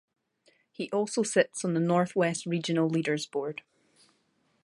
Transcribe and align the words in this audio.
He 0.71 0.89
also 0.89 1.21
sits 1.21 1.63
on 1.63 1.75
the 1.75 1.79
North 1.79 2.15
West 2.15 2.47
Regional 2.47 2.89
Leaders 2.89 3.27
Board. 3.27 3.61